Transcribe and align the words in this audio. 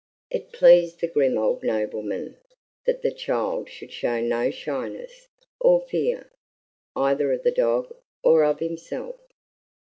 It 0.31 0.51
pleased 0.51 0.99
the 0.99 1.07
grim 1.07 1.37
old 1.37 1.61
nobleman 1.61 2.37
that 2.87 3.03
the 3.03 3.11
child 3.13 3.69
should 3.69 3.91
show 3.91 4.19
no 4.19 4.49
shyness 4.49 5.27
or 5.59 5.79
fear, 5.81 6.31
either 6.95 7.31
of 7.31 7.43
the 7.43 7.51
dog 7.51 7.95
or 8.23 8.43
of 8.43 8.57
himself. 8.57 9.19